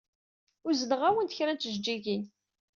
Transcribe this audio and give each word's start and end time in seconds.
Uzneɣ-awen-d 0.67 1.31
kra 1.37 1.51
n 1.53 1.57
tjeǧǧigin. 1.57 2.23